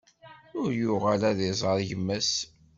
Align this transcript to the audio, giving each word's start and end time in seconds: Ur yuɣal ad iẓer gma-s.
Ur 0.59 0.69
yuɣal 0.81 1.21
ad 1.29 1.39
iẓer 1.49 1.77
gma-s. 1.89 2.31